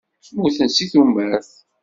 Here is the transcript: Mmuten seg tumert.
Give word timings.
Mmuten 0.33 0.67
seg 0.71 0.87
tumert. 0.91 1.49